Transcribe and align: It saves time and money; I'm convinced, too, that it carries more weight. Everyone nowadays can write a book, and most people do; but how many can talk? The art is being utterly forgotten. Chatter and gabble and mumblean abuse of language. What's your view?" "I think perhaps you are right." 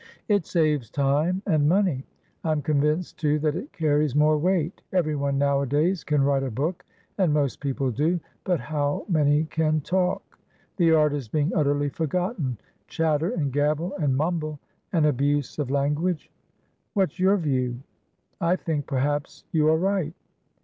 It 0.27 0.47
saves 0.47 0.89
time 0.89 1.43
and 1.45 1.69
money; 1.69 2.07
I'm 2.43 2.63
convinced, 2.63 3.19
too, 3.19 3.37
that 3.37 3.55
it 3.55 3.71
carries 3.71 4.15
more 4.15 4.35
weight. 4.35 4.81
Everyone 4.91 5.37
nowadays 5.37 6.03
can 6.03 6.23
write 6.23 6.41
a 6.41 6.49
book, 6.49 6.83
and 7.19 7.31
most 7.31 7.59
people 7.59 7.91
do; 7.91 8.19
but 8.43 8.59
how 8.59 9.05
many 9.07 9.43
can 9.43 9.79
talk? 9.81 10.39
The 10.77 10.91
art 10.91 11.13
is 11.13 11.27
being 11.27 11.51
utterly 11.53 11.89
forgotten. 11.89 12.57
Chatter 12.87 13.29
and 13.29 13.53
gabble 13.53 13.93
and 13.97 14.17
mumblean 14.17 14.57
abuse 14.91 15.59
of 15.59 15.69
language. 15.69 16.31
What's 16.95 17.19
your 17.19 17.37
view?" 17.37 17.81
"I 18.41 18.55
think 18.55 18.87
perhaps 18.87 19.43
you 19.51 19.67
are 19.69 19.77
right." 19.77 20.15